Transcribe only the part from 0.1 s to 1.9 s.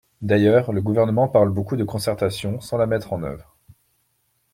D’ailleurs, le Gouvernement parle beaucoup de